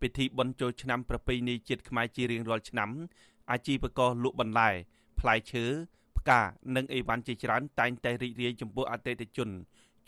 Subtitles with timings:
[0.00, 2.90] ពិធីបុណ្យចូលឆ្នាំប្រពៃណីជាតិខ្មែរជារៀងរាល់ឆ្នាំ
[3.50, 4.70] អាជីវករលក់បន្លែ
[5.20, 5.64] ផ្លែឈើ
[6.18, 6.40] ផ្កា
[6.76, 9.48] និងអីវ៉ាន់ជាច្រើនតែងតែរីករាយចំពោះអតិថិជន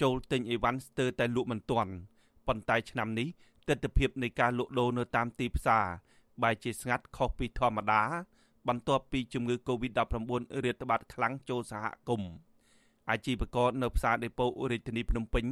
[0.02, 1.92] ចូលទិញអីវ៉ាន់ស្ទើរតែលក់មិនទាន់
[2.46, 3.28] ប៉ុន្តែឆ្នាំនេះ
[3.68, 5.84] ទស្សនវិជ្ជានៃការលក់ដូរនៅតាមទីផ្សារ
[6.42, 8.02] បែរជាស្ងាត់ខុសពីធម្មតា
[8.68, 10.30] បន្ទាប់ពីជំងឺ Covid-19
[10.64, 12.32] រាតត្បាតខ្លាំងចូលសហគមន៍
[13.10, 15.46] អាជីវករនៅផ្សារដេប៉ូរាជធានីភ្នំពេញ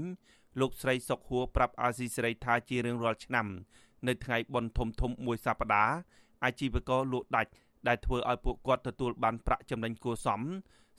[0.60, 3.46] លោកស្រីសុកហួរប្រាប់អាស៊ីសេរីថាជារៀងរាល់ឆ្នាំ
[4.06, 5.94] នៅថ្ងៃបុណ្យធំធំមួយសប្តាហ៍
[6.44, 7.50] អាជីវករលក់ដាច់
[7.88, 10.40] ដែលធ្វើឲ្យពួកគាត់ទទួលបានប្រាក់ចំណេញគួរសម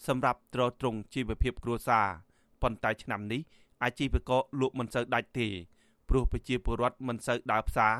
[0.07, 2.05] សម្រាប់ទ្រទ្រង់ជីវភាពគ្រួសារ
[2.61, 3.41] ប៉ុន្តែឆ្នាំនេះ
[3.83, 5.47] អាជីវករលក់មិនសូវដាច់ទេ
[6.09, 7.95] ព្រោះប្រជាពលរដ្ឋមិនសូវដើរផ្សារ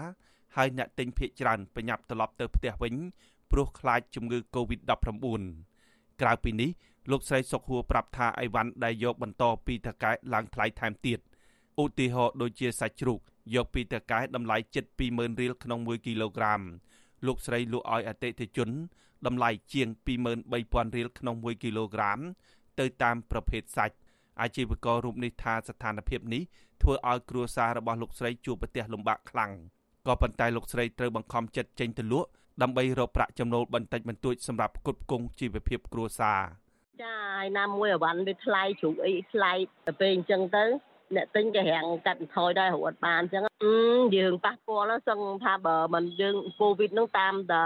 [0.56, 2.96] ហើយអ្នកទិញភ ieck ច្រើនប្រញាប់ត្រឡប់ទៅផ្ទះវិញ
[3.52, 5.42] ព្រោះខ្លាចជំងឺ Covid-19
[6.22, 6.70] ក្រៅពីនេះ
[7.12, 11.20] លោកស្រីសុកហួរប្រាប់ថាអីវ៉ាន់ដែលយកបន្តពីតកែឡើងថ្លៃថែមទៀត
[11.82, 13.20] ឧទាហរណ៍ដូចជាសាច់ជ្រូក
[13.56, 16.62] យកពីតកែតម្លៃជិត20000រៀលក្នុង1គីឡូក្រាម
[17.28, 18.70] លោកស្រីលក់ឲ្យអតិថិជន
[19.26, 22.20] តម្លៃជាង23000រៀលក្នុង1គីឡូក្រាម
[22.80, 23.96] ទៅតាមប្រភេទសាច់
[24.42, 26.44] អាជីវកររូបនេះថាស្ថានភាពនេះ
[26.82, 29.52] ធ្វើឲ្យគ្រួសាររបស់លោកស្រីជួបប្រទះលំបាកខ្លាំង
[30.08, 32.30] ក៏ប៉ុន្តែលោកស្រីត្រូវបង្ខំចិត្តចេញទៅលក់
[32.62, 36.42] ដើម្បីរកប្រាក់ចំណូលបន្តិចបន្តួចសម្រាប់ផ្គត់ផ្គង់ជីវភាពគ្រួសារ
[37.02, 39.52] ចាហើយណាមួយអវ៉ាន់វាថ្លៃជ្រូកអីថ្លៃ
[39.88, 40.64] ទៅពេលអញ្ចឹងទៅ
[41.16, 43.44] អ្នកទិញក៏រាំងកាត់បន្ថយដែររត់បានអញ្ចឹង
[44.18, 47.62] យើងប៉ះពាល់សឹងថាបើមិនយើងកូវីដហ្នឹងតាមតែ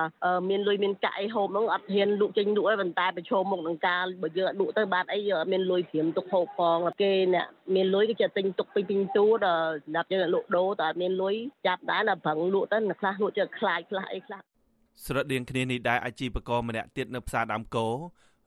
[0.49, 11.35] មានលុយមានកាក់អីហូបហ្នឹងអត់ហ៊ានលក់ចេញលក់អីប៉ុន្តែប្រឈមមុខនឹងការបើយើងអត់លក់ទៅបាត់អីយើងអត់មានលុយព្រាមទុកហូបផងគេអ្នកមានលុយគេจะទិញទុកពីពីទូដល់សម្រាប់យើងលក់ដូរតែអត់មានលុយ
[11.67, 14.39] ចាប់ដែរដល់ប្រឹងលក់ទៅខ្លះលក់ជើខ្លាចខ្លះអីខ្លះ
[15.05, 17.87] ស្រដៀងគ្នានេះដែរអាជីវករម្នាក់ទៀតនៅផ្សារដើមគោ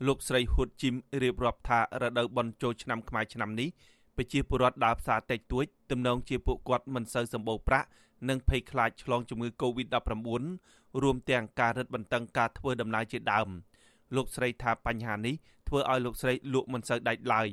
[0.07, 3.69] លោកស្រីហ៊ុតជីមរៀបរាប់ថារដូវបុណ្យចូលឆ្នាំខ្មែរឆ្នាំនេះ
[4.17, 7.89] ប្រជាពលរដ្ឋដើរផ្សារតិចតួចទំនងជាពួកគាត់មិនសូវសម្បូរប្រាក់
[8.29, 13.49] និងភ័យខ្លាចឆ្លងជំងឺ Covid-19 រួមទាំងការរឹតបន្តឹងការធ្វើដំណើរជាដើម
[14.17, 15.35] លោកស្រីថាបញ្ហានេះ
[15.69, 17.49] ធ្វើឲ្យលោកស្រីលក់មិនសូវដាច់ឡើយ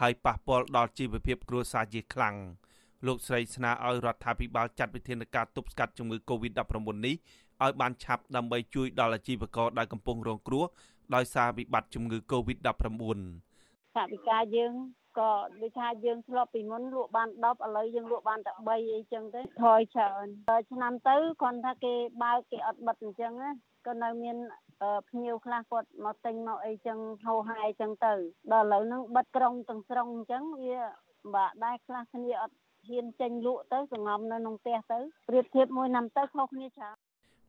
[0.00, 2.36] ហើយប៉ះពាល់ដល់ជីវភាពគ្រួសារជាខ្លាំង
[3.06, 6.72] លោកស្រីស្នើឲ្យរដ្ឋាភិបាលចាត់វិធានការទប់ស្កាត់ជំងឺ Covid-19
[7.06, 7.16] នេះ
[7.62, 10.64] ឲ្យបានឆាប់ដើម្បីជួយដល់អាជីវករដែលកំពុងរងគ្រោះ
[11.14, 12.68] ដោយសារវិបត្តិជំងឺ Covid-19
[13.96, 14.74] ថាវិការយើង
[15.18, 15.30] ក៏
[15.62, 20.26] ដូចថាយើងធ្លាប់ពីមុនលក់បាន10ឥឡូវយើងលក់បានតែ3អីចឹងទៅថយច្រើន
[20.72, 23.50] ឆ្នាំទៅគាត់ថាគេបើកគេអត់បិទអញ្ចឹងណា
[23.86, 24.36] ក៏នៅមាន
[25.08, 28.14] ភ្ញៀវខ្លះគាត់មកទិញមកអីចឹងហោហាយចឹងទៅ
[28.52, 30.78] ដល់ឥឡូវហ្នឹងបិទក្រុងទាំងស្រុងអញ្ចឹងវា
[31.34, 32.56] បាក់ដែរខ្លះគ្នាអត់
[32.88, 34.98] ហ៊ានចេញលក់ទៅសងំនៅក្នុងផ្ទះទៅ
[35.28, 36.96] ប្រៀបធៀបមួយ năm ទៅខុសគ្នាច្រើន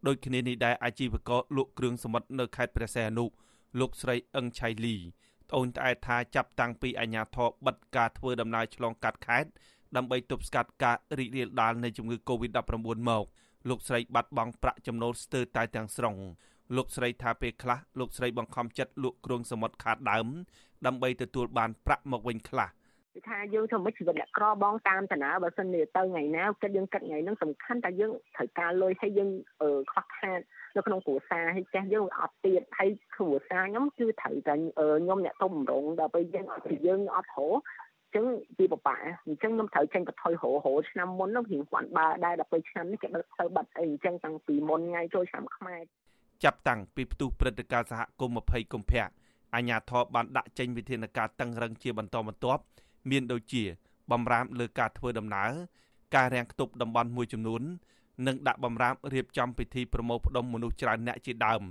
[0.08, 3.26] ដូចគ្នានេះដែរអាជីវករលក់គ្រឿងសមុទ្រនៅខេត្តព្រះសីហនុ
[3.80, 4.96] លោកស្រីអឹងឆៃលី
[5.50, 9.50] ត្អូញត្អែថាចាប់តាំងពីអាជ្ញាធរបិទការធ្វើដំណើរឆ្លងកាត់ខេត្ត
[9.96, 12.72] ដើម្បីទប់ស្កាត់ការរីករាលដាលនៃជំងឺ Covid-19
[13.10, 13.26] មក
[13.70, 16.16] លោកស្រីបាត់បង់ប្រាក់ចំណូលស្ទើរតែទាំងស្រុង
[16.76, 20.28] លោកស្រីថាពេលខ្លះលោកស្រីបង្ខំចិត្តលក់គ្រឿងសមុទ្រខាតដើម
[20.86, 22.70] ដើម្បីទទួលបានប្រាក់មកវិញខ្លះ
[23.14, 29.30] គឺថាយើងធ្វើមិនជីវិតអ្នកក្របងតាមតាណាបើសិនជាទៅថ្ងៃណាគិតយើងគិតថ្ងៃហ្នឹងសំខាន់តែយើងត្រូវការលុយហើយយើង
[29.92, 30.40] ខ្វះខាត
[30.76, 37.48] នៅក្នុងគ្រួសារហើយចេះយើងអត់ទៀតហើយគ្រួសារខ្ញុំគឺត្រូវតែខ្ញុំអ្នកទុំរងដល់ពេលយើងអត់ពីយើងអត់ហៅ
[38.16, 38.26] ចឹង
[38.58, 45.82] ពីបបាអញ្ចឹងខ្ញុំត្រូវចេញបន្ថយរហូតឆ្នាំមុននោះរៀងគាត់បើដែរដល់ពេលឆ្នាំនេះគេបិទទៅបាត់អីអញ្ចឹងតាំងពីមុនថ្ងៃចូលឆ្នាំខ្មែរ
[46.44, 49.06] ចាប់តាំងពីផ្ទុះព្រឹត្តិការណ៍សហគមន៍20កុម្ភៈ
[49.56, 52.62] អាញាធរបានដាក់ចេញវិធានការតឹងរឹងជាបន្តបន្ទាប់
[53.10, 53.64] មានដូចជា
[54.12, 55.52] បំរាមលើការធ្វើដំណើរ
[56.16, 57.62] ការរាំងខ្ទប់តំបន់មួយចំនួន
[58.28, 61.62] និងដាក់បំរាមរៀបចំពិធីប្រមូលផ្ដុំមនុស្សច្រើនអ្នកជាដើម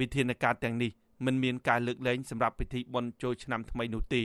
[0.00, 0.90] វិធានការទាំងនេះ
[1.26, 4.22] មិនមានការលើកលែងសម្រាប់ពិធីបុណ្យចូលឆ្នាំថ្មីនោះទេ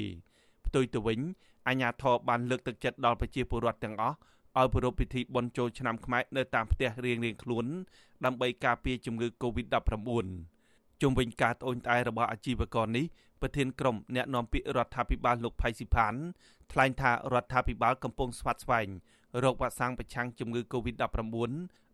[0.66, 1.20] ផ្ទុយទៅវិញ
[1.68, 4.16] អាជ្ញាធរបានលើកទឹកចិត្តដល់ប្រជាពលរដ្ឋទាំងអស់
[4.58, 7.66] ឲ្យប្រារព្ធពិធីបុណ្យចូលឆ្នាំខ្មែរនៅតាមផ្ទះរៀងៗខ្លួន
[8.26, 10.28] ដើម្បីការពារជំងឺ Covid-19
[11.02, 13.06] ជុំវិញការត្អូញត្អែរបស់អាជីវករនេះ
[13.42, 16.14] ប្រធានក្រុមអ្នកនាំពាក្យរដ្ឋាភិបាលលោកផៃស៊ីផាន
[16.72, 18.88] ថ្លែងថារដ្ឋាភិបាលកំពុងស្វាត់ស្វែង
[19.44, 21.52] រោគវ៉ាក់សាំងប្រឆាំងជំងឺ Covid-19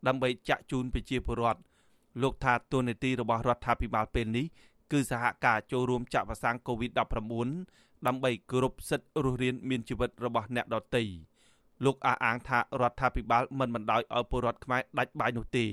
[0.08, 1.62] ដើម្បីចាក់ជូនប្រជាពលរដ្ឋ
[2.22, 4.45] លោកថាទូនីតិរបស់រដ្ឋាភិបាលពេលនេះ
[4.92, 7.31] គឺសហការចូលរួមចាក់វ៉ាក់សាំង Covid-19
[8.07, 11.04] ដើម្បីគោរពសិទ្ធិរស់រានមានជីវិតរបស់អ្នកដទៃ
[11.86, 15.66] លោកអះអាងថារដ្ឋាភិបាលមិនបណ្ដោយឲ្យពលរដ្ឋខ្មែរដាច់បាយនោះទេ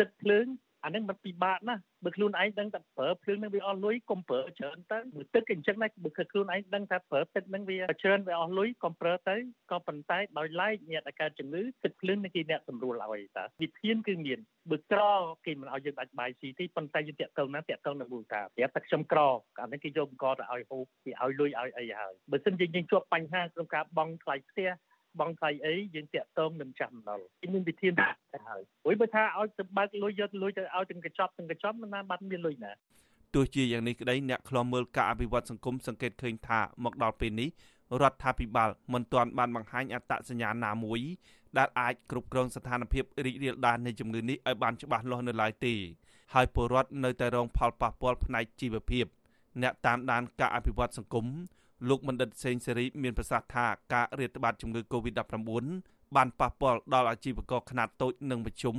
[0.00, 0.46] ទឹកភ្លើង
[0.84, 9.36] អានឹងมันពិបាកណាស់បើខ្លួនឯងដឹងតែប្រើភ្លើងនឹងវាអស់លុយកុំប្រើច្រើនទៅមើលទឹកអញ្ចឹងណាបើខ្លួនឯងដឹងថាប្រើទឹកនឹងវាច្រើនវាអស់លុយកុំប្រើទៅ
[9.70, 14.38] ក៏ប៉ុន្តែដោយឡែកអ្នកដែលកើតជំងឺទឹកភ្លើងនឹងគេអ្នកសម្រួលឲ្យតាវិធានគឺមាន
[14.70, 15.00] បើក្រ
[15.46, 19.20] គេមិនឲ្យយើងដាច់បាយស៊ីទេប៉ុន្តែយើងតាក់ទងណាតាក់ទងនៅមូលដ្ឋានប្រាប់តែខ្ញុំក្រ
[19.60, 24.70] អានេះគេយកអង្គទៅឲ្យហូបគេឲ្យលុយឲ្យអីហើយបើមិនយើងយើងជួបបញ្ហាក្នុងការបង់ថ្លៃផ្ទះ
[25.18, 32.72] បង់ថ្លៃអីយើងតាក់ទងនឹងចាំដល់មានវិធានទៅហើយព្រោះបើថាឲ្យទៅបើកលុយយកលុយទៅឲ្យទាំងកញ្ចប់ទាំងកញ្ចប់មិនណាបាត់មានលុយណា
[33.34, 37.48] ទោះជាយ៉ាងនេះក្តីអ្នកខ្លំមើលការអភិវឌ្ឍសង្គមសង្កេតឃើញថាមកដល់ពេលនេះ
[38.02, 41.00] រដ្ឋាភិបាលមិនទាន់បានបង្ហាញអត្តសញ្ញាណណាមួយ
[41.58, 45.74] ដែលអាចគ្រប់គ្រងស្ថានភាពរីករាលដាលនៃជំងឺនេះឲ្យបានច្បាស់លាស់នៅឡើយទេ
[46.34, 49.04] ហើយពលរដ្ឋនៅតែរងផលប៉ះពាល់ផ្នែកជីវភាព
[49.62, 51.26] អ្នកតាមដានការអភិវឌ្ឍសង្គម
[51.88, 55.40] លោកបណ្ឌិតសេងសេរីមានប្រសាសន៍ថាការរាតត្បាតជំងឺ Covid-19
[56.16, 58.76] បានប៉ះពាល់ដល់អាជីវករខ្នាតតូចនិងមធ្យម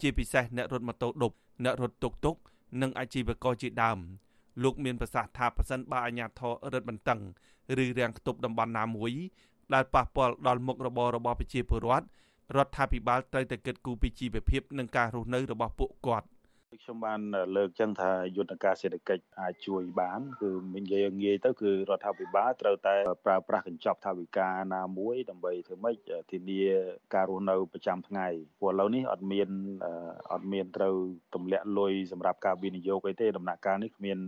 [0.00, 1.32] ជាពិសេសអ្នករត់ម៉ូតូឌុប
[1.64, 2.36] អ្នករត់តុកតុក
[2.82, 3.98] និងអាជីវករជាដើម
[4.62, 7.20] លោកមានប្រសាសន៍ថាប្រសិនបើអាជ្ញាធររឹតបន្តឹង
[7.82, 9.12] ឬរាំងខ្ទប់តំបន់ណាមួយ
[9.74, 12.06] ដែលប៉ះពាល់ដល់មុខរបររបស់ប្រជាពលរដ្ឋ
[12.56, 16.26] រដ្ឋាភិបាលត្រូវតែគិតគូរពីជីវភាពនិងការរស់នៅរបស់ពួកគាត់
[16.82, 17.20] ខ្ញុំបាន
[17.56, 25.96] លើកចឹងថាយន្តការសេដ្ឋកិច្ចអាចជួយបានគឺនិយាយងាយទៅគឺរដ្ឋាភិបាលត្រូវតែប្រើប្រាស់កញ្ចប់ថវិកាណាមួយដើម្បីធ្វើម៉េច
[26.32, 26.62] ធានា
[27.14, 28.26] ការរស់នៅប្រចាំថ្ងៃ
[28.60, 29.48] ព្រោះឥឡូវនេះអត់មាន
[30.32, 30.96] អត់មានត្រូវ
[31.34, 34.18] ទម្លាក់លុយសម្រាប់ការវិនិយោគអីទេដំណាក់កាលនេះគ្មាន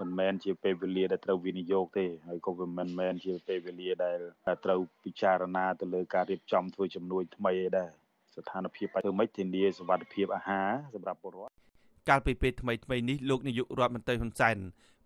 [0.00, 4.18] មិនមែនជាពេលវេលាដែលត្រូវវិនិយោគទេហើយក៏មិនមែនជាពេលវេលាដែល
[4.64, 7.90] ត្រូវពិចារណាទៅលើការរៀបចំធ្វើជំនួយថ្មីឯដែរ
[8.34, 11.69] ស្ថានភាពធ្វើម៉េចធានាសុវត្ថិភាពអាហារសម្រាប់ពលរដ្ឋ
[12.08, 14.56] កាលពីពេលថ្មីថ្មីនេះលោកនាយករដ្ឋមន្ត្រីហ៊ុនសែន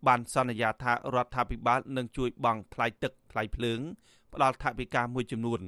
[0.06, 3.80] បានសន្យាថារដ្ឋាភិបាលនឹងជួយបង់ថ្លៃទឹកថ្លៃភ្លើង
[4.34, 5.60] ផ្ដល់ថវិកាមួយចំនួន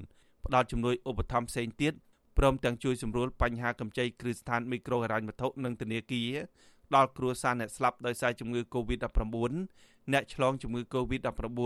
[0.46, 1.94] ផ្ដល់ជំនួយឧបត្ថម្ភផ្សេងទៀត
[2.38, 6.30] ព្រមទាំងជួយសម្រួលបញ្ហាកម្ចីគ្រឹះស្ថានមីក្រូហិរញ្ញវត្ថុនិងធនាគារ
[6.94, 9.52] ដល់គ្រួសារអ្នកស្លាប់ដោយសារជំងឺ Covid-19
[10.12, 11.60] អ្នកឆ្លងជំងឺ Covid-19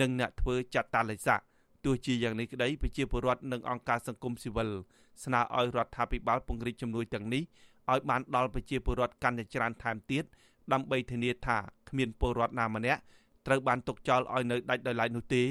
[0.00, 1.36] និងអ្នកធ្វើចាត់តាឡេសា
[1.84, 4.70] ទោះជាយ៉ាងនេះក្តីប្រជាពលរដ្ឋនិងអង្គការសង្គមស៊ីវិល
[5.24, 7.42] ស្នើឲ្យរដ្ឋាភិបាលពង្រីកជំនួយទាំងនេះ
[7.92, 10.24] ឲ្យបានដល់ប្រជាពលរដ្ឋកាន់តែច្រើនថែមទៀត
[10.72, 13.00] ដើម្បីធានាថាគ្មានពលរដ្ឋណាម្នាក់
[13.46, 15.44] ត្រូវបានទុកចោលឲ្យនៅដាច់ដោយឡែកនោះទេ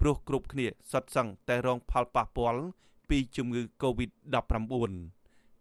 [0.00, 2.62] ព្រោះគ្រប់គ្នាសុទ្ធសឹងតែរងផលប៉ះពាល់
[3.08, 4.92] ពីជំងឺ Covid-19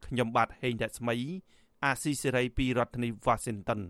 [0.05, 1.15] ខ្ញុំបាទហេងរស្មី
[1.83, 3.81] អាស៊ីសេរីពីរដ្ឋធានី Washington